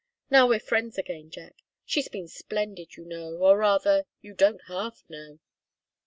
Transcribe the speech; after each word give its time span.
Now 0.31 0.47
we're 0.49 0.59
friends 0.59 0.97
again, 0.97 1.29
Jack; 1.29 1.57
she's 1.85 2.07
been 2.07 2.27
splendid, 2.27 2.95
you 2.95 3.05
know, 3.05 3.37
or 3.37 3.59
rather, 3.59 4.07
you 4.19 4.33
don't 4.33 4.63
half 4.63 5.03
know!" 5.07 5.37